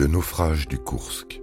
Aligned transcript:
Le 0.00 0.06
naufrage 0.06 0.66
du 0.66 0.78
Kursk. 0.78 1.42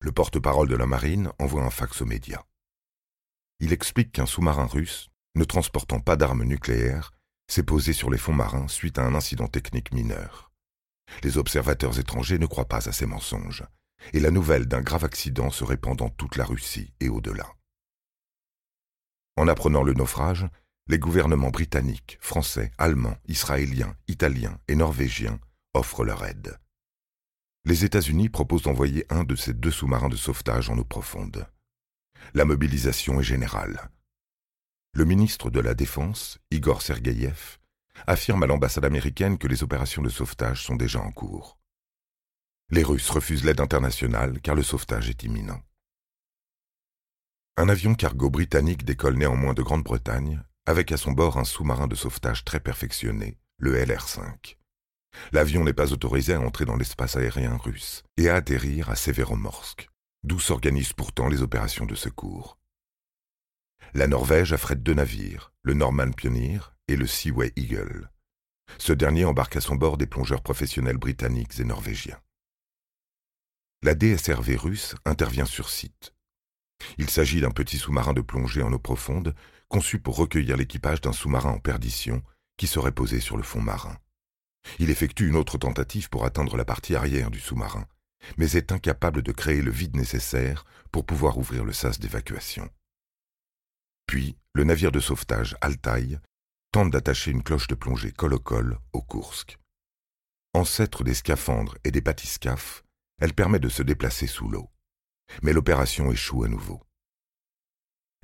Le 0.00 0.10
porte-parole 0.10 0.68
de 0.68 0.74
la 0.74 0.86
marine 0.86 1.30
envoie 1.38 1.62
un 1.62 1.70
fax 1.70 2.02
aux 2.02 2.04
médias. 2.04 2.42
Il 3.60 3.72
explique 3.72 4.10
qu'un 4.10 4.26
sous-marin 4.26 4.66
russe, 4.66 5.08
ne 5.36 5.44
transportant 5.44 6.00
pas 6.00 6.16
d'armes 6.16 6.42
nucléaires, 6.42 7.12
s'est 7.46 7.62
posé 7.62 7.92
sur 7.92 8.10
les 8.10 8.18
fonds 8.18 8.34
marins 8.34 8.66
suite 8.66 8.98
à 8.98 9.04
un 9.04 9.14
incident 9.14 9.46
technique 9.46 9.92
mineur. 9.92 10.50
Les 11.22 11.38
observateurs 11.38 12.00
étrangers 12.00 12.40
ne 12.40 12.46
croient 12.46 12.66
pas 12.66 12.88
à 12.88 12.92
ces 12.92 13.06
mensonges, 13.06 13.62
et 14.14 14.18
la 14.18 14.32
nouvelle 14.32 14.66
d'un 14.66 14.82
grave 14.82 15.04
accident 15.04 15.50
se 15.50 15.62
répand 15.62 15.96
dans 15.96 16.10
toute 16.10 16.34
la 16.34 16.44
Russie 16.44 16.92
et 16.98 17.08
au-delà. 17.08 17.46
En 19.36 19.46
apprenant 19.46 19.84
le 19.84 19.94
naufrage, 19.94 20.48
les 20.88 20.98
gouvernements 20.98 21.50
britanniques, 21.50 22.16
français, 22.20 22.70
allemands, 22.78 23.16
israéliens, 23.26 23.96
italiens 24.06 24.58
et 24.68 24.76
norvégiens 24.76 25.40
offrent 25.74 26.04
leur 26.04 26.24
aide. 26.24 26.58
Les 27.64 27.84
États-Unis 27.84 28.28
proposent 28.28 28.62
d'envoyer 28.62 29.04
un 29.10 29.24
de 29.24 29.34
ces 29.34 29.52
deux 29.52 29.72
sous-marins 29.72 30.08
de 30.08 30.16
sauvetage 30.16 30.70
en 30.70 30.78
eau 30.78 30.84
profonde. 30.84 31.48
La 32.34 32.44
mobilisation 32.44 33.20
est 33.20 33.24
générale. 33.24 33.90
Le 34.94 35.04
ministre 35.04 35.50
de 35.50 35.58
la 35.60 35.74
Défense, 35.74 36.38
Igor 36.52 36.80
Sergeyev, 36.80 37.58
affirme 38.06 38.44
à 38.44 38.46
l'ambassade 38.46 38.84
américaine 38.84 39.38
que 39.38 39.48
les 39.48 39.64
opérations 39.64 40.02
de 40.02 40.08
sauvetage 40.08 40.62
sont 40.62 40.76
déjà 40.76 41.00
en 41.00 41.10
cours. 41.10 41.58
Les 42.70 42.84
Russes 42.84 43.10
refusent 43.10 43.44
l'aide 43.44 43.60
internationale 43.60 44.40
car 44.40 44.54
le 44.54 44.62
sauvetage 44.62 45.10
est 45.10 45.24
imminent. 45.24 45.62
Un 47.56 47.68
avion 47.68 47.94
cargo 47.94 48.30
britannique 48.30 48.84
décolle 48.84 49.16
néanmoins 49.16 49.54
de 49.54 49.62
Grande-Bretagne 49.62 50.42
avec 50.66 50.92
à 50.92 50.96
son 50.96 51.12
bord 51.12 51.38
un 51.38 51.44
sous-marin 51.44 51.86
de 51.86 51.94
sauvetage 51.94 52.44
très 52.44 52.60
perfectionné, 52.60 53.38
le 53.58 53.76
LR-5. 53.76 54.56
L'avion 55.32 55.64
n'est 55.64 55.72
pas 55.72 55.92
autorisé 55.92 56.34
à 56.34 56.40
entrer 56.40 56.64
dans 56.64 56.76
l'espace 56.76 57.16
aérien 57.16 57.56
russe 57.56 58.02
et 58.16 58.28
à 58.28 58.34
atterrir 58.34 58.90
à 58.90 58.96
Severomorsk, 58.96 59.88
d'où 60.24 60.38
s'organisent 60.38 60.92
pourtant 60.92 61.28
les 61.28 61.42
opérations 61.42 61.86
de 61.86 61.94
secours. 61.94 62.58
La 63.94 64.08
Norvège 64.08 64.52
affrète 64.52 64.82
deux 64.82 64.94
navires, 64.94 65.52
le 65.62 65.74
Norman 65.74 66.10
Pioneer 66.10 66.74
et 66.88 66.96
le 66.96 67.06
Seaway 67.06 67.52
Eagle. 67.56 68.10
Ce 68.78 68.92
dernier 68.92 69.24
embarque 69.24 69.56
à 69.56 69.60
son 69.60 69.76
bord 69.76 69.96
des 69.96 70.06
plongeurs 70.06 70.42
professionnels 70.42 70.98
britanniques 70.98 71.58
et 71.60 71.64
norvégiens. 71.64 72.20
La 73.82 73.94
DSRV 73.94 74.56
russe 74.56 74.96
intervient 75.04 75.46
sur 75.46 75.70
site. 75.70 76.12
Il 76.98 77.08
s'agit 77.08 77.40
d'un 77.40 77.50
petit 77.50 77.78
sous-marin 77.78 78.12
de 78.12 78.20
plongée 78.20 78.62
en 78.62 78.72
eau 78.72 78.78
profonde 78.78 79.34
conçu 79.68 79.98
pour 79.98 80.16
recueillir 80.16 80.56
l'équipage 80.56 81.00
d'un 81.00 81.12
sous-marin 81.12 81.50
en 81.50 81.58
perdition 81.58 82.22
qui 82.56 82.66
serait 82.66 82.92
posé 82.92 83.20
sur 83.20 83.36
le 83.36 83.42
fond 83.42 83.60
marin. 83.60 83.96
Il 84.78 84.90
effectue 84.90 85.28
une 85.28 85.36
autre 85.36 85.58
tentative 85.58 86.08
pour 86.08 86.24
atteindre 86.24 86.56
la 86.56 86.64
partie 86.64 86.94
arrière 86.94 87.30
du 87.30 87.40
sous-marin, 87.40 87.86
mais 88.36 88.52
est 88.52 88.72
incapable 88.72 89.22
de 89.22 89.32
créer 89.32 89.62
le 89.62 89.70
vide 89.70 89.96
nécessaire 89.96 90.64
pour 90.90 91.06
pouvoir 91.06 91.38
ouvrir 91.38 91.64
le 91.64 91.72
sas 91.72 91.98
d'évacuation. 91.98 92.68
Puis, 94.06 94.36
le 94.54 94.64
navire 94.64 94.92
de 94.92 95.00
sauvetage 95.00 95.56
Altaï 95.60 96.18
tente 96.72 96.90
d'attacher 96.90 97.30
une 97.30 97.42
cloche 97.42 97.68
de 97.68 97.74
plongée 97.74 98.12
col-au-col 98.12 98.78
au 98.92 99.02
Kursk. 99.02 99.58
Ancêtre 100.54 101.04
des 101.04 101.14
scaphandres 101.14 101.76
et 101.84 101.90
des 101.90 102.00
bathyscaphes, 102.00 102.82
elle 103.20 103.34
permet 103.34 103.58
de 103.58 103.68
se 103.68 103.82
déplacer 103.82 104.26
sous 104.26 104.48
l'eau. 104.48 104.70
Mais 105.42 105.52
l'opération 105.52 106.12
échoue 106.12 106.44
à 106.44 106.48
nouveau. 106.48 106.85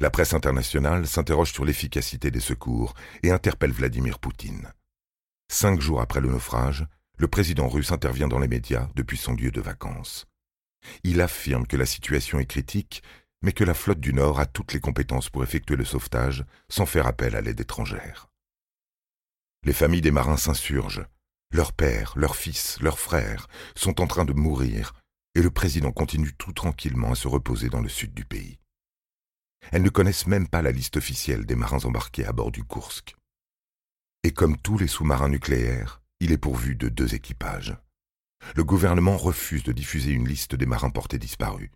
La 0.03 0.11
presse 0.11 0.34
internationale 0.34 1.06
s'interroge 1.06 1.53
sur 1.53 1.64
l'efficacité 1.64 2.33
des 2.33 2.41
secours 2.41 2.95
et 3.22 3.31
interpelle 3.31 3.70
Vladimir 3.70 4.19
Poutine. 4.19 4.72
Cinq 5.48 5.81
jours 5.81 6.00
après 6.00 6.20
le 6.20 6.28
naufrage, 6.28 6.84
le 7.19 7.28
président 7.28 7.68
russe 7.68 7.92
intervient 7.92 8.27
dans 8.27 8.40
les 8.40 8.48
médias 8.48 8.89
depuis 8.96 9.17
son 9.17 9.35
lieu 9.35 9.52
de 9.52 9.61
vacances. 9.61 10.27
Il 11.05 11.20
affirme 11.20 11.68
que 11.68 11.77
la 11.77 11.86
situation 11.86 12.40
est 12.40 12.46
critique, 12.46 13.05
mais 13.42 13.52
que 13.52 13.63
la 13.63 13.74
flotte 13.74 14.01
du 14.01 14.13
Nord 14.13 14.40
a 14.40 14.46
toutes 14.46 14.73
les 14.73 14.80
compétences 14.80 15.30
pour 15.30 15.45
effectuer 15.45 15.77
le 15.77 15.85
sauvetage 15.85 16.45
sans 16.69 16.84
faire 16.84 17.07
appel 17.07 17.36
à 17.36 17.40
l'aide 17.40 17.61
étrangère. 17.61 18.27
Les 19.63 19.73
familles 19.73 20.01
des 20.01 20.11
marins 20.11 20.36
s'insurgent. 20.36 21.07
Leurs 21.52 21.73
pères, 21.73 22.14
leurs 22.17 22.34
fils, 22.34 22.80
leurs 22.80 22.98
frères 22.98 23.46
sont 23.77 24.01
en 24.01 24.08
train 24.08 24.24
de 24.24 24.33
mourir, 24.33 24.95
et 25.36 25.42
le 25.42 25.51
président 25.52 25.92
continue 25.92 26.33
tout 26.33 26.52
tranquillement 26.52 27.13
à 27.13 27.14
se 27.14 27.29
reposer 27.29 27.69
dans 27.69 27.80
le 27.80 27.89
sud 27.89 28.13
du 28.14 28.24
pays. 28.24 28.58
Elles 29.70 29.83
ne 29.83 29.89
connaissent 29.89 30.27
même 30.27 30.48
pas 30.48 30.62
la 30.62 30.73
liste 30.73 30.96
officielle 30.96 31.46
des 31.46 31.55
marins 31.55 31.84
embarqués 31.84 32.27
à 32.27 32.33
bord 32.33 32.50
du 32.50 32.64
Kursk. 32.64 33.14
Et 34.24 34.33
comme 34.33 34.56
tous 34.56 34.78
les 34.78 34.86
sous-marins 34.86 35.28
nucléaires, 35.28 36.02
il 36.20 36.33
est 36.33 36.39
pourvu 36.39 36.77
de 36.77 36.89
deux 36.89 37.14
équipages. 37.14 37.77
Le 38.56 38.64
gouvernement 38.64 39.17
refuse 39.17 39.62
de 39.62 39.72
diffuser 39.72 40.12
une 40.12 40.28
liste 40.28 40.55
des 40.55 40.67
marins 40.67 40.90
portés 40.90 41.18
disparus, 41.18 41.70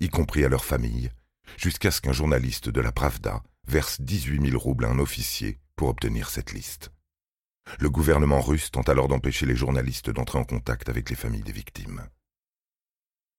y 0.00 0.08
compris 0.08 0.44
à 0.44 0.48
leurs 0.48 0.64
familles, 0.64 1.10
jusqu'à 1.56 1.90
ce 1.90 2.00
qu'un 2.00 2.12
journaliste 2.12 2.68
de 2.68 2.80
la 2.80 2.92
Pravda 2.92 3.42
verse 3.66 4.00
18 4.00 4.50
000 4.50 4.58
roubles 4.58 4.84
à 4.84 4.88
un 4.88 4.98
officier 4.98 5.58
pour 5.76 5.88
obtenir 5.88 6.30
cette 6.30 6.52
liste. 6.52 6.90
Le 7.78 7.90
gouvernement 7.90 8.40
russe 8.40 8.70
tente 8.70 8.88
alors 8.88 9.08
d'empêcher 9.08 9.46
les 9.46 9.56
journalistes 9.56 10.10
d'entrer 10.10 10.38
en 10.38 10.44
contact 10.44 10.88
avec 10.88 11.10
les 11.10 11.16
familles 11.16 11.42
des 11.42 11.52
victimes. 11.52 12.02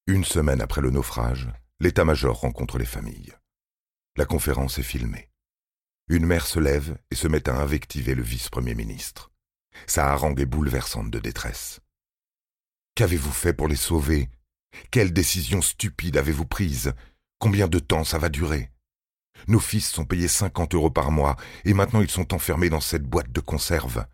Une 0.07 0.23
semaine 0.23 0.61
après 0.61 0.81
le 0.81 0.91
naufrage, 0.91 1.49
l'état-major 1.79 2.39
rencontre 2.39 2.77
les 2.77 2.85
familles. 2.85 3.33
La 4.15 4.25
conférence 4.25 4.77
est 4.77 4.83
filmée. 4.83 5.31
Une 6.07 6.27
mère 6.27 6.45
se 6.45 6.59
lève 6.59 6.97
et 7.09 7.15
se 7.15 7.27
met 7.27 7.49
à 7.49 7.55
invectiver 7.55 8.13
le 8.13 8.21
vice-premier 8.21 8.75
ministre. 8.75 9.31
Sa 9.87 10.11
harangue 10.11 10.39
est 10.39 10.45
bouleversante 10.45 11.09
de 11.09 11.17
détresse. 11.17 11.79
Qu'avez-vous 12.93 13.31
fait 13.31 13.53
pour 13.53 13.67
les 13.67 13.75
sauver? 13.75 14.29
Quelle 14.91 15.13
décision 15.13 15.63
stupide 15.63 16.17
avez-vous 16.17 16.45
prise? 16.45 16.93
Combien 17.39 17.67
de 17.67 17.79
temps 17.79 18.03
ça 18.03 18.19
va 18.19 18.29
durer? 18.29 18.71
Nos 19.47 19.59
fils 19.59 19.89
sont 19.89 20.05
payés 20.05 20.27
cinquante 20.27 20.75
euros 20.75 20.91
par 20.91 21.09
mois 21.09 21.35
et 21.65 21.73
maintenant 21.73 22.01
ils 22.01 22.11
sont 22.11 22.35
enfermés 22.35 22.69
dans 22.69 22.81
cette 22.81 23.03
boîte 23.03 23.31
de 23.31 23.39
conserve. 23.39 24.05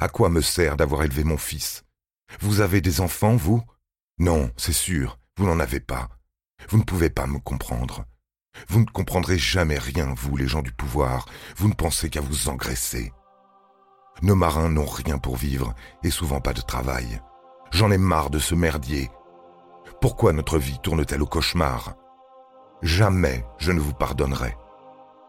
À 0.00 0.08
quoi 0.08 0.30
me 0.30 0.40
sert 0.40 0.78
d'avoir 0.78 1.02
élevé 1.02 1.22
mon 1.22 1.36
fils? 1.36 1.84
Vous 2.40 2.62
avez 2.62 2.80
des 2.80 3.02
enfants, 3.02 3.36
vous? 3.36 3.62
Non, 4.18 4.50
c'est 4.56 4.72
sûr, 4.72 5.18
vous 5.36 5.44
n'en 5.44 5.60
avez 5.60 5.80
pas. 5.80 6.08
Vous 6.70 6.78
ne 6.78 6.82
pouvez 6.82 7.10
pas 7.10 7.26
me 7.26 7.38
comprendre. 7.40 8.06
Vous 8.68 8.80
ne 8.80 8.86
comprendrez 8.86 9.38
jamais 9.38 9.78
rien, 9.78 10.14
vous, 10.16 10.36
les 10.36 10.46
gens 10.46 10.62
du 10.62 10.72
pouvoir. 10.72 11.26
Vous 11.56 11.68
ne 11.68 11.74
pensez 11.74 12.10
qu'à 12.10 12.20
vous 12.20 12.48
engraisser. 12.48 13.12
Nos 14.22 14.36
marins 14.36 14.68
n'ont 14.68 14.86
rien 14.86 15.18
pour 15.18 15.36
vivre 15.36 15.74
et 16.02 16.10
souvent 16.10 16.40
pas 16.40 16.52
de 16.52 16.60
travail. 16.60 17.20
J'en 17.70 17.90
ai 17.90 17.98
marre 17.98 18.30
de 18.30 18.38
ce 18.38 18.54
merdier. 18.54 19.10
Pourquoi 20.00 20.32
notre 20.32 20.58
vie 20.58 20.78
tourne-t-elle 20.82 21.22
au 21.22 21.26
cauchemar? 21.26 21.94
Jamais 22.82 23.44
je 23.58 23.72
ne 23.72 23.80
vous 23.80 23.94
pardonnerai. 23.94 24.56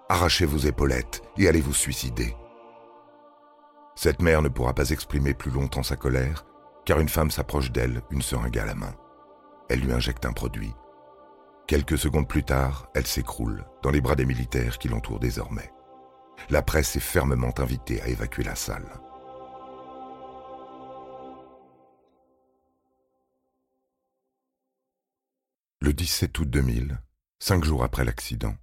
Arrachez 0.10 0.46
vos 0.46 0.58
épaulettes 0.58 1.24
et 1.38 1.48
allez 1.48 1.62
vous 1.62 1.74
suicider. 1.74 2.36
Cette 3.96 4.22
mère 4.22 4.42
ne 4.42 4.50
pourra 4.50 4.74
pas 4.74 4.90
exprimer 4.90 5.34
plus 5.34 5.52
longtemps 5.52 5.82
sa 5.82 5.96
colère, 5.96 6.46
car 6.86 7.00
une 7.00 7.10
femme 7.10 7.32
s'approche 7.32 7.72
d'elle, 7.72 8.02
une 8.12 8.22
seringue 8.22 8.60
à 8.60 8.66
la 8.66 8.76
main. 8.76 8.94
Elle 9.70 9.80
lui 9.80 9.94
injecte 9.94 10.26
un 10.26 10.34
produit. 10.34 10.76
Quelques 11.68 11.98
secondes 11.98 12.28
plus 12.28 12.44
tard, 12.44 12.90
elle 12.94 13.08
s'écroule 13.08 13.66
dans 13.82 13.90
les 13.90 14.00
bras 14.00 14.16
des 14.16 14.26
militaires 14.26 14.78
qui 14.78 14.88
l'entourent 14.88 15.20
désormais. 15.20 15.72
La 16.52 16.62
presse 16.62 16.96
est 16.96 17.00
fermement 17.00 17.54
invitée 17.58 18.02
à 18.04 18.08
évacuer 18.08 18.44
la 18.44 18.56
salle. 18.56 18.88
Le 25.82 25.92
17 25.92 26.38
août 26.38 26.50
2000, 26.50 27.00
cinq 27.40 27.64
jours 27.64 27.84
après 27.84 28.06
l'accident, 28.06 28.56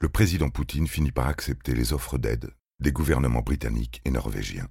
le 0.00 0.10
président 0.10 0.50
Poutine 0.50 0.86
finit 0.86 1.12
par 1.12 1.28
accepter 1.28 1.74
les 1.74 1.94
offres 1.94 2.18
d'aide 2.18 2.50
des 2.80 2.92
gouvernements 2.92 3.40
britanniques 3.40 4.02
et 4.04 4.10
norvégiens. 4.10 4.68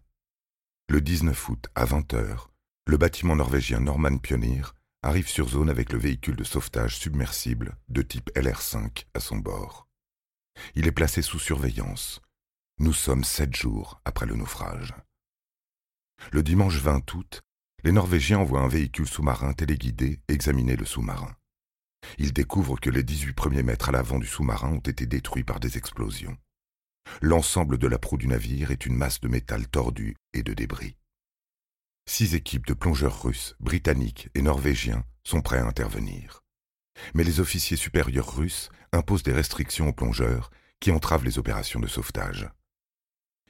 Le 0.88 1.02
19 1.02 1.50
août, 1.50 1.66
à 1.74 1.86
20 1.86 2.14
heures, 2.14 2.52
le 2.86 2.98
bâtiment 2.98 3.36
norvégien 3.36 3.80
Norman 3.80 4.20
Pioneer 4.20 4.76
arrive 5.06 5.30
sur 5.30 5.48
zone 5.48 5.70
avec 5.70 5.94
le 5.94 6.00
véhicule 6.00 6.36
de 6.36 6.44
sauvetage 6.44 6.98
submersible 6.98 7.78
de 7.90 8.02
type 8.02 8.32
LR5 8.36 9.06
à 9.14 9.20
son 9.20 9.38
bord. 9.38 9.88
Il 10.74 10.88
est 10.88 10.92
placé 10.92 11.22
sous 11.22 11.38
surveillance. 11.38 12.22
Nous 12.80 12.92
sommes 12.92 13.24
sept 13.24 13.56
jours 13.56 14.02
après 14.04 14.26
le 14.26 14.36
naufrage. 14.36 14.96
Le 16.32 16.42
dimanche 16.42 16.78
20 16.78 17.14
août, 17.14 17.42
les 17.84 17.92
Norvégiens 17.92 18.40
envoient 18.40 18.62
un 18.62 18.68
véhicule 18.68 19.08
sous-marin 19.08 19.54
téléguidé 19.54 20.22
examiner 20.28 20.76
le 20.76 20.86
sous-marin. 20.86 21.36
Ils 22.18 22.34
découvrent 22.34 22.80
que 22.80 22.90
les 22.90 23.04
18 23.04 23.34
premiers 23.34 23.64
mètres 23.64 23.90
à 23.90 23.92
l'avant 23.92 24.18
du 24.18 24.26
sous-marin 24.26 24.70
ont 24.70 24.80
été 24.80 25.06
détruits 25.06 25.44
par 25.44 25.60
des 25.60 25.78
explosions. 25.78 26.36
L'ensemble 27.22 27.78
de 27.78 27.88
la 27.88 28.00
proue 28.00 28.18
du 28.18 28.28
navire 28.28 28.72
est 28.72 28.88
une 28.88 28.96
masse 28.96 29.20
de 29.20 29.28
métal 29.28 29.68
tordu 29.68 30.18
et 30.34 30.42
de 30.42 30.56
débris. 30.56 30.98
Six 32.08 32.36
équipes 32.36 32.68
de 32.68 32.74
plongeurs 32.74 33.24
russes, 33.24 33.56
britanniques 33.60 34.30
et 34.36 34.42
norvégiens 34.42 35.04
sont 35.24 35.42
prêts 35.42 35.58
à 35.58 35.66
intervenir. 35.66 36.44
Mais 37.14 37.24
les 37.24 37.40
officiers 37.40 37.78
supérieurs 37.78 38.36
russes 38.36 38.70
imposent 38.92 39.24
des 39.24 39.34
restrictions 39.34 39.90
aux 39.90 39.94
plongeurs 39.94 40.52
qui 40.80 40.92
entravent 40.92 41.26
les 41.26 41.40
opérations 41.40 41.80
de 41.80 41.88
sauvetage. 41.88 42.48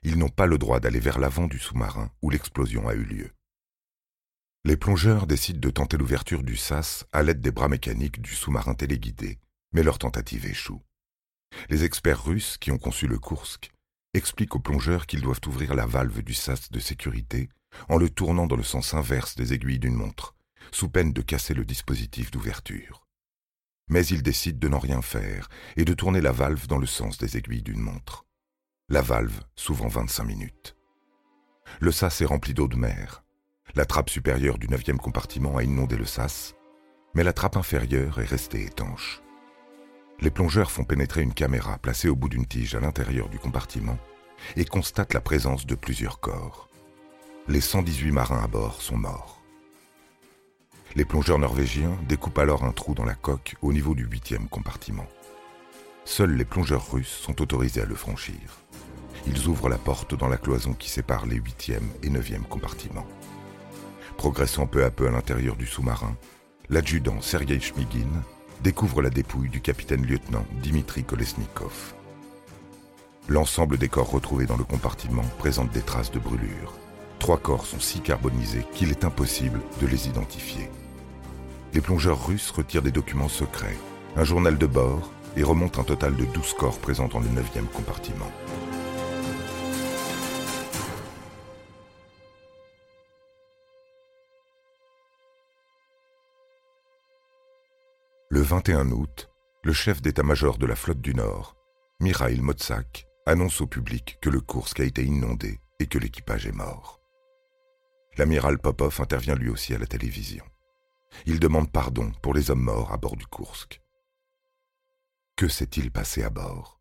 Ils 0.04 0.18
n'ont 0.18 0.30
pas 0.30 0.46
le 0.46 0.58
droit 0.58 0.80
d'aller 0.80 1.00
vers 1.00 1.20
l'avant 1.20 1.48
du 1.48 1.60
sous-marin 1.60 2.12
où 2.22 2.30
l'explosion 2.30 2.88
a 2.88 2.94
eu 2.94 3.04
lieu. 3.04 3.32
Les 4.64 4.78
plongeurs 4.78 5.28
décident 5.28 5.60
de 5.60 5.70
tenter 5.70 5.98
l'ouverture 5.98 6.42
du 6.42 6.56
sas 6.56 7.06
à 7.12 7.22
l'aide 7.22 7.42
des 7.42 7.52
bras 7.52 7.70
mécaniques 7.70 8.22
du 8.22 8.34
sous-marin 8.34 8.74
téléguidé, 8.74 9.38
mais 9.74 9.84
leur 9.84 10.00
tentative 10.00 10.46
échoue. 10.46 10.82
Les 11.70 11.84
experts 11.84 12.24
russes 12.24 12.58
qui 12.58 12.72
ont 12.72 12.80
conçu 12.80 13.06
le 13.06 13.20
Kursk 13.20 13.72
expliquent 14.14 14.56
aux 14.56 14.60
plongeurs 14.60 15.06
qu'ils 15.06 15.22
doivent 15.22 15.42
ouvrir 15.46 15.76
la 15.76 15.86
valve 15.86 16.24
du 16.24 16.34
sas 16.34 16.72
de 16.72 16.80
sécurité 16.80 17.50
en 17.90 17.98
le 17.98 18.10
tournant 18.10 18.48
dans 18.48 18.56
le 18.56 18.64
sens 18.64 18.94
inverse 18.94 19.36
des 19.36 19.54
aiguilles 19.54 19.80
d'une 19.80 19.96
montre, 19.96 20.36
sous 20.72 20.90
peine 20.90 21.14
de 21.14 21.22
casser 21.22 21.54
le 21.54 21.66
dispositif 21.66 22.32
d'ouverture. 22.32 23.08
Mais 23.88 24.06
ils 24.06 24.24
décident 24.24 24.60
de 24.60 24.68
n'en 24.68 24.80
rien 24.80 25.02
faire 25.02 25.50
et 25.78 25.86
de 25.86 25.94
tourner 25.94 26.22
la 26.22 26.32
valve 26.32 26.68
dans 26.68 26.80
le 26.80 26.88
sens 26.88 27.18
des 27.18 27.38
aiguilles 27.38 27.62
d'une 27.62 27.80
montre. 27.80 28.26
La 28.90 29.02
valve 29.02 29.42
s'ouvre 29.56 29.86
en 29.86 29.90
25 29.90 30.24
minutes. 30.24 30.76
Le 31.80 31.92
sas 31.92 32.22
est 32.22 32.26
rempli 32.26 32.54
d'eau 32.54 32.68
de 32.68 32.76
mer. 32.76 33.24
La 33.76 33.86
trappe 33.86 34.10
supérieure 34.10 34.58
du 34.58 34.68
neuvième 34.68 35.00
compartiment 35.00 35.58
a 35.58 35.64
inondé 35.64 35.98
le 35.98 36.06
sas, 36.06 36.56
mais 37.14 37.24
la 37.24 37.34
trappe 37.34 37.58
inférieure 37.58 38.20
est 38.20 38.26
restée 38.26 38.64
étanche. 38.64 39.22
Les 40.22 40.32
plongeurs 40.32 40.72
font 40.72 40.84
pénétrer 40.84 41.22
une 41.22 41.34
caméra 41.34 41.78
placée 41.78 42.08
au 42.08 42.16
bout 42.16 42.30
d'une 42.30 42.46
tige 42.46 42.76
à 42.76 42.80
l'intérieur 42.80 43.28
du 43.30 43.38
compartiment 43.38 43.98
et 44.56 44.66
constatent 44.66 45.14
la 45.14 45.22
présence 45.22 45.66
de 45.66 45.76
plusieurs 45.76 46.20
corps. 46.20 46.70
Les 47.48 47.62
118 47.62 48.12
marins 48.12 48.44
à 48.44 48.48
bord 48.48 48.82
sont 48.82 48.98
morts. 48.98 49.40
Les 50.96 51.06
plongeurs 51.06 51.38
norvégiens 51.38 51.96
découpent 52.10 52.40
alors 52.40 52.64
un 52.64 52.72
trou 52.72 52.96
dans 52.96 53.06
la 53.06 53.14
coque 53.14 53.56
au 53.62 53.72
niveau 53.72 53.94
du 53.94 54.04
huitième 54.04 54.48
compartiment. 54.48 55.06
Seuls 56.06 56.36
les 56.36 56.44
plongeurs 56.44 56.92
russes 56.92 57.08
sont 57.08 57.40
autorisés 57.44 57.82
à 57.82 57.86
le 57.86 57.94
franchir. 57.94 58.58
Ils 59.28 59.48
ouvrent 59.48 59.70
la 59.70 59.78
porte 59.78 60.16
dans 60.16 60.28
la 60.28 60.38
cloison 60.38 60.74
qui 60.74 60.90
sépare 60.90 61.28
les 61.28 61.36
huitième 61.36 61.88
et 62.02 62.10
neuvième 62.10 62.46
compartiments. 62.46 63.06
Progressant 64.18 64.66
peu 64.66 64.84
à 64.84 64.90
peu 64.90 65.08
à 65.08 65.12
l'intérieur 65.12 65.56
du 65.56 65.68
sous-marin, 65.68 66.18
l'adjudant 66.70 67.22
Sergei 67.22 67.60
Shmigin 67.60 68.24
découvre 68.64 69.04
la 69.04 69.12
dépouille 69.12 69.50
du 69.50 69.62
capitaine-lieutenant 69.62 70.48
Dimitri 70.64 71.04
Kolesnikov. 71.04 71.94
L'ensemble 73.28 73.78
des 73.78 73.90
corps 73.90 74.10
retrouvés 74.10 74.48
dans 74.48 74.58
le 74.58 74.64
compartiment 74.64 75.26
présente 75.38 75.72
des 75.72 75.82
traces 75.82 76.12
de 76.12 76.18
brûlure. 76.18 76.74
Trois 77.26 77.40
corps 77.40 77.66
sont 77.66 77.80
si 77.80 78.02
carbonisés 78.02 78.68
qu'il 78.76 78.92
est 78.92 79.04
impossible 79.04 79.60
de 79.82 79.88
les 79.88 80.08
identifier. 80.08 80.70
Les 81.74 81.82
plongeurs 81.82 82.28
russes 82.28 82.52
retirent 82.52 82.84
des 82.84 82.92
documents 82.92 83.30
secrets, 83.30 83.80
un 84.16 84.24
journal 84.24 84.60
de 84.60 84.68
bord 84.68 85.12
et 85.36 85.42
remontent 85.42 85.82
un 85.82 85.86
total 85.86 86.16
de 86.16 86.26
12 86.26 86.54
corps 86.54 86.78
présents 86.78 87.08
dans 87.08 87.20
le 87.20 87.26
9e 87.26 87.66
compartiment. 87.74 88.32
Le 98.30 98.42
21 98.42 98.92
août, 98.92 99.32
le 99.64 99.74
chef 99.74 100.00
d'état-major 100.00 100.60
de 100.60 100.68
la 100.68 100.76
flotte 100.76 101.02
du 101.02 101.16
Nord, 101.16 101.56
Mikhail 102.00 102.40
Motsak, 102.42 103.08
annonce 103.26 103.62
au 103.62 103.66
public 103.66 104.20
que 104.22 104.30
le 104.30 104.42
Kursk 104.42 104.80
a 104.80 104.84
été 104.84 105.04
inondé 105.04 105.60
et 105.80 105.88
que 105.88 105.98
l'équipage 105.98 106.46
est 106.46 106.56
mort. 106.56 107.02
L'amiral 108.18 108.60
Popov 108.60 109.02
intervient 109.02 109.36
lui 109.36 109.50
aussi 109.50 109.74
à 109.74 109.78
la 109.78 109.88
télévision. 109.88 110.46
Il 111.26 111.40
demande 111.40 111.72
pardon 111.72 112.12
pour 112.22 112.34
les 112.34 112.50
hommes 112.50 112.64
morts 112.64 112.94
à 112.94 112.98
bord 112.98 113.18
du 113.18 113.26
Kursk. 113.28 113.82
Que 115.36 115.50
s'est-il 115.50 115.92
passé 115.92 116.24
à 116.24 116.30
bord? 116.30 116.80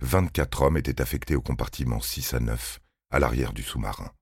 24 0.00 0.62
hommes 0.62 0.76
étaient 0.76 1.00
affectés 1.00 1.34
au 1.34 1.42
compartiment 1.42 2.00
6 2.00 2.34
à 2.34 2.40
9, 2.40 2.80
à 3.10 3.18
l'arrière 3.18 3.52
du 3.52 3.62
sous-marin. 3.62 4.12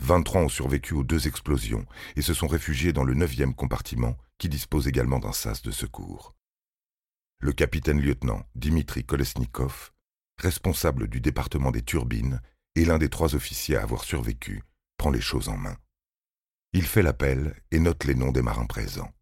23 0.00 0.42
ont 0.42 0.48
survécu 0.48 0.94
aux 0.94 1.02
deux 1.02 1.26
explosions 1.26 1.84
et 2.14 2.22
se 2.22 2.34
sont 2.34 2.46
réfugiés 2.46 2.92
dans 2.92 3.04
le 3.04 3.14
neuvième 3.14 3.54
compartiment 3.54 4.16
qui 4.38 4.48
dispose 4.48 4.86
également 4.86 5.18
d'un 5.18 5.32
sas 5.32 5.62
de 5.62 5.72
secours. 5.72 6.36
Le 7.40 7.52
capitaine-lieutenant 7.52 8.44
Dimitri 8.54 9.04
Kolesnikov, 9.04 9.92
responsable 10.38 11.08
du 11.08 11.20
département 11.20 11.72
des 11.72 11.82
turbines 11.82 12.40
et 12.76 12.84
l'un 12.84 12.98
des 12.98 13.08
trois 13.08 13.34
officiers 13.34 13.76
à 13.76 13.82
avoir 13.82 14.04
survécu, 14.04 14.62
prend 14.98 15.10
les 15.10 15.20
choses 15.20 15.48
en 15.48 15.56
main. 15.56 15.76
Il 16.74 16.86
fait 16.86 17.02
l'appel 17.02 17.58
et 17.70 17.78
note 17.78 18.04
les 18.04 18.14
noms 18.14 18.32
des 18.32 18.42
marins 18.42 18.66
présents. 18.66 19.12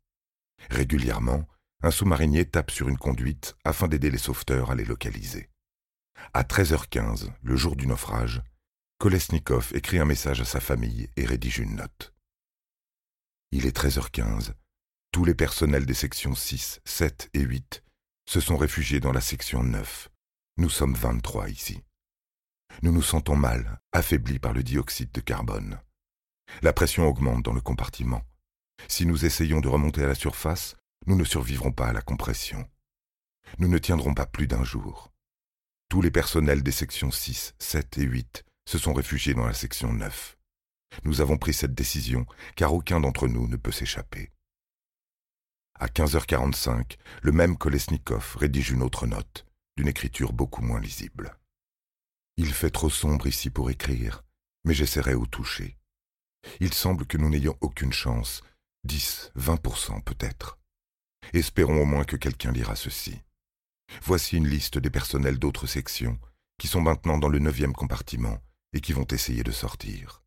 Régulièrement, 0.71 1.47
un 1.83 1.91
sous-marinier 1.93 2.47
tape 2.47 2.73
sur 2.73 2.89
une 2.89 2.99
conduite 2.99 3.57
afin 3.65 3.87
d'aider 3.87 4.11
les 4.11 4.19
sauveteurs 4.19 4.73
à 4.73 4.75
les 4.75 4.85
localiser. 4.85 5.49
À 6.33 6.43
13h15, 6.43 7.31
le 7.43 7.57
jour 7.57 7.77
du 7.77 7.87
naufrage, 7.87 8.43
Kolesnikov 8.99 9.73
écrit 9.75 9.99
un 9.99 10.07
message 10.07 10.41
à 10.41 10.45
sa 10.45 10.59
famille 10.59 11.09
et 11.17 11.27
rédige 11.27 11.59
une 11.59 11.77
note. 11.77 12.15
Il 13.53 13.67
est 13.67 13.77
13h15. 13.77 14.55
Tous 15.13 15.25
les 15.25 15.35
personnels 15.35 15.87
des 15.87 15.95
sections 15.95 16.35
6, 16.35 16.81
7 16.85 17.31
et 17.35 17.41
8 17.41 17.85
se 18.29 18.41
sont 18.41 18.57
réfugiés 18.57 19.01
dans 19.01 19.13
la 19.13 19.21
section 19.21 19.63
9. 19.63 20.11
Nous 20.57 20.71
sommes 20.71 20.95
23 20.95 21.51
ici. 21.51 21.83
Nous 22.83 22.93
nous 22.93 23.03
sentons 23.03 23.37
mal, 23.37 23.81
affaiblis 23.93 24.39
par 24.39 24.53
le 24.53 24.63
dioxyde 24.63 25.13
de 25.13 25.21
carbone. 25.21 25.81
La 26.63 26.73
pression 26.73 27.07
augmente 27.07 27.43
dans 27.43 27.53
le 27.53 27.61
compartiment. 27.61 28.23
Si 28.89 29.07
nous 29.07 29.25
essayons 29.25 29.61
de 29.61 29.69
remonter 29.69 30.05
à 30.05 30.07
la 30.07 30.15
surface, 30.15 30.77
nous 31.07 31.17
ne 31.17 31.25
survivrons 31.25 31.73
pas 31.73 31.89
à 31.89 31.93
la 31.93 32.03
compression. 32.03 32.69
Nous 33.59 33.69
ne 33.69 33.79
tiendrons 33.79 34.15
pas 34.15 34.27
plus 34.27 34.47
d'un 34.47 34.65
jour. 34.65 35.13
Tous 35.89 36.03
les 36.03 36.11
personnels 36.11 36.63
des 36.63 36.73
sections 36.73 37.11
6, 37.11 37.55
7 37.59 37.99
et 37.99 38.03
8 38.03 38.45
se 38.69 38.79
sont 38.79 38.93
réfugiés 38.93 39.35
dans 39.35 39.47
la 39.47 39.55
section 39.55 39.93
9. 39.93 40.37
Nous 41.05 41.21
avons 41.21 41.39
pris 41.39 41.55
cette 41.55 41.75
décision 41.75 42.27
car 42.57 42.75
aucun 42.75 43.01
d'entre 43.01 43.29
nous 43.29 43.49
ne 43.49 43.57
peut 43.57 43.73
s'échapper. 43.73 44.33
À 45.79 45.87
15h45, 45.87 46.97
le 47.23 47.33
même 47.33 47.57
Kolesnikov 47.57 48.37
rédige 48.39 48.71
une 48.71 48.83
autre 48.83 49.07
note, 49.07 49.47
d'une 49.77 49.89
écriture 49.89 50.33
beaucoup 50.33 50.63
moins 50.63 50.81
lisible. 50.81 51.37
Il 52.39 52.53
fait 52.53 52.71
trop 52.71 52.91
sombre 52.91 53.27
ici 53.27 53.49
pour 53.49 53.71
écrire, 53.71 54.23
mais 54.65 54.75
j'essaierai 54.75 55.15
au 55.15 55.25
toucher. 55.25 55.79
Il 56.61 56.75
semble 56.75 57.07
que 57.07 57.17
nous 57.17 57.31
n'ayons 57.31 57.57
aucune 57.61 57.93
chance, 57.93 58.43
10, 58.85 59.33
20% 59.37 60.03
peut-être. 60.03 60.59
Espérons 61.33 61.81
au 61.81 61.87
moins 61.87 62.05
que 62.05 62.17
quelqu'un 62.17 62.53
lira 62.53 62.77
ceci. 62.77 63.23
Voici 64.03 64.37
une 64.37 64.49
liste 64.49 64.79
des 64.79 64.91
personnels 64.91 65.39
d'autres 65.39 65.67
sections 65.67 66.19
qui 66.59 66.69
sont 66.69 66.81
maintenant 66.81 67.19
dans 67.19 67.29
le 67.29 67.39
neuvième 67.39 67.73
compartiment 67.73 68.39
et 68.73 68.81
qui 68.81 68.93
vont 68.93 69.07
essayer 69.11 69.43
de 69.43 69.53
sortir. 69.53 70.23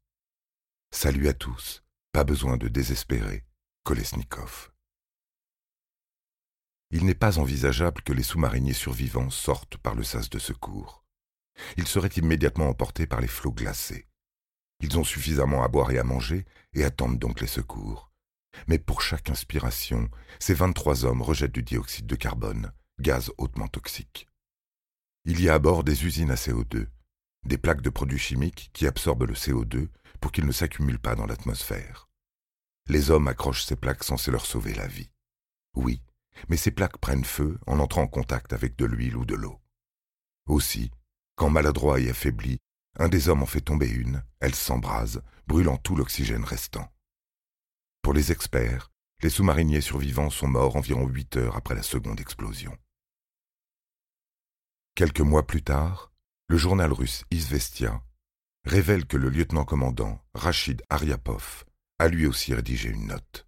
Salut 0.92 1.28
à 1.28 1.34
tous, 1.34 1.84
pas 2.12 2.24
besoin 2.24 2.58
de 2.58 2.68
désespérer, 2.68 3.46
Kolesnikov. 3.84 4.72
Il 6.90 7.06
n'est 7.06 7.14
pas 7.14 7.38
envisageable 7.38 8.02
que 8.02 8.14
les 8.14 8.24
sous-mariniers 8.24 8.74
survivants 8.74 9.30
sortent 9.30 9.78
par 9.78 9.94
le 9.94 10.04
sas 10.04 10.30
de 10.30 10.40
secours. 10.40 11.06
Ils 11.78 11.88
seraient 11.88 12.08
immédiatement 12.10 12.70
emportés 12.70 13.08
par 13.08 13.22
les 13.22 13.28
flots 13.28 13.52
glacés. 13.52 14.08
Ils 14.82 14.98
ont 14.98 15.04
suffisamment 15.04 15.64
à 15.64 15.68
boire 15.68 15.92
et 15.92 16.00
à 16.00 16.04
manger 16.04 16.46
et 16.74 16.84
attendent 16.84 17.20
donc 17.20 17.42
les 17.42 17.48
secours. 17.48 18.12
Mais 18.68 18.80
pour 18.80 19.02
chaque 19.02 19.30
inspiration, 19.30 20.10
ces 20.40 20.54
23 20.54 21.06
hommes 21.06 21.22
rejettent 21.22 21.52
du 21.52 21.64
dioxyde 21.64 22.08
de 22.08 22.16
carbone, 22.16 22.72
gaz 23.00 23.32
hautement 23.38 23.68
toxique. 23.68 24.28
Il 25.26 25.42
y 25.42 25.50
a 25.50 25.56
à 25.56 25.60
bord 25.60 25.84
des 25.84 26.06
usines 26.06 26.32
à 26.32 26.36
CO2, 26.36 26.88
des 27.46 27.58
plaques 27.58 27.82
de 27.82 27.90
produits 27.90 28.20
chimiques 28.20 28.70
qui 28.74 28.88
absorbent 28.88 29.26
le 29.26 29.34
CO2 29.34 29.88
pour 30.20 30.32
qu'il 30.32 30.46
ne 30.46 30.52
s'accumule 30.52 31.00
pas 31.00 31.16
dans 31.16 31.26
l'atmosphère. 31.26 32.10
Les 32.88 33.12
hommes 33.12 33.28
accrochent 33.28 33.66
ces 33.66 33.76
plaques 33.76 34.04
censées 34.04 34.32
leur 34.32 34.46
sauver 34.46 34.74
la 34.74 34.88
vie. 34.88 35.12
Oui, 35.76 36.02
mais 36.48 36.58
ces 36.58 36.72
plaques 36.72 36.98
prennent 36.98 37.26
feu 37.26 37.60
en 37.68 37.80
entrant 37.80 38.04
en 38.04 38.08
contact 38.08 38.54
avec 38.54 38.76
de 38.76 38.86
l'huile 38.86 39.18
ou 39.18 39.26
de 39.26 39.36
l'eau. 39.36 39.60
Aussi, 40.48 40.92
quand 41.40 41.50
maladroit 41.50 42.02
et 42.02 42.10
affaibli, 42.10 42.60
un 42.98 43.08
des 43.08 43.30
hommes 43.30 43.44
en 43.44 43.46
fait 43.46 43.62
tomber 43.62 43.88
une, 43.88 44.22
elle 44.42 44.54
s'embrase, 44.54 45.22
brûlant 45.48 45.78
tout 45.78 45.96
l'oxygène 45.96 46.44
restant. 46.44 46.92
Pour 48.02 48.14
les 48.14 48.34
experts, 48.34 48.92
les 49.24 49.30
sous-mariniers 49.30 49.80
survivants 49.80 50.30
sont 50.30 50.50
morts 50.50 50.76
environ 50.76 51.08
huit 51.08 51.38
heures 51.38 51.56
après 51.56 51.76
la 51.76 51.82
seconde 51.82 52.20
explosion. 52.20 52.78
Quelques 54.96 55.22
mois 55.22 55.48
plus 55.48 55.64
tard, 55.64 56.12
le 56.50 56.58
journal 56.58 56.92
russe 56.92 57.24
Izvestia 57.32 58.04
révèle 58.66 59.06
que 59.06 59.16
le 59.16 59.30
lieutenant-commandant 59.30 60.22
Rachid 60.34 60.82
Aryapov 60.90 61.64
a 62.00 62.10
lui 62.10 62.26
aussi 62.26 62.54
rédigé 62.54 62.90
une 62.90 63.08
note. 63.08 63.46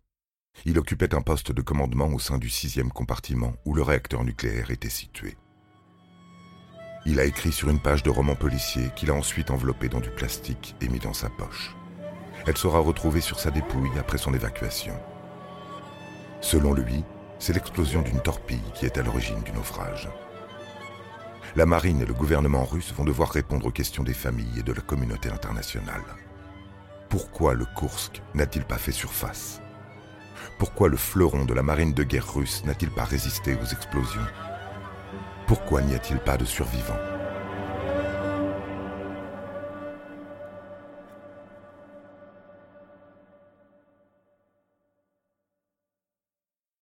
Il 0.64 0.80
occupait 0.80 1.14
un 1.14 1.22
poste 1.22 1.52
de 1.52 1.62
commandement 1.62 2.08
au 2.08 2.20
sein 2.20 2.38
du 2.38 2.50
sixième 2.50 2.94
compartiment 2.94 3.54
où 3.66 3.74
le 3.74 3.82
réacteur 3.82 4.24
nucléaire 4.24 4.72
était 4.72 4.90
situé. 4.90 5.36
Il 7.06 7.20
a 7.20 7.26
écrit 7.26 7.52
sur 7.52 7.70
une 7.70 7.80
page 7.80 8.04
de 8.04 8.12
roman 8.12 8.36
policier 8.36 8.92
qu'il 8.96 9.10
a 9.10 9.16
ensuite 9.16 9.50
enveloppé 9.50 9.90
dans 9.90 10.00
du 10.00 10.12
plastique 10.12 10.76
et 10.82 10.88
mis 10.88 11.00
dans 11.00 11.14
sa 11.14 11.30
poche. 11.30 11.76
Elle 12.46 12.58
sera 12.58 12.80
retrouvée 12.80 13.22
sur 13.22 13.40
sa 13.40 13.50
dépouille 13.50 13.98
après 14.00 14.20
son 14.20 14.34
évacuation. 14.34 14.94
Selon 16.42 16.74
lui, 16.74 17.04
c'est 17.40 17.54
l'explosion 17.54 18.02
d'une 18.04 18.22
torpille 18.22 18.62
qui 18.76 18.86
est 18.86 18.98
à 18.98 19.04
l'origine 19.04 19.42
du 19.42 19.52
naufrage. 19.52 20.10
la 21.56 21.66
marine 21.66 22.02
et 22.02 22.06
le 22.06 22.14
gouvernement 22.14 22.64
russe 22.64 22.94
vont 22.94 23.04
devoir 23.04 23.30
répondre 23.30 23.66
aux 23.66 23.72
questions 23.72 24.04
des 24.04 24.14
familles 24.14 24.60
et 24.60 24.64
de 24.64 24.72
la 24.72 24.82
communauté 24.82 25.30
internationale. 25.30 26.04
Pourquoi 27.10 27.56
le 27.56 27.66
Kursk 27.78 28.22
n'a-t-il 28.36 28.64
pas 28.64 28.78
fait 28.78 28.94
surface? 28.94 29.60
Pourquoi 30.58 30.88
le 30.88 30.98
fleuron 30.98 31.46
de 31.46 31.54
la 31.54 31.64
marine 31.64 31.94
de 31.94 32.04
guerre 32.04 32.34
russe 32.34 32.64
n'a-t-il 32.64 32.92
pas 32.92 33.04
résisté 33.04 33.56
aux 33.56 33.66
explosions? 33.66 34.22
Pourquoi 35.52 35.82
n'y 35.82 35.96
a-t-il 35.96 36.18
pas 36.18 36.38
de 36.38 36.46
survivants? 36.46 36.96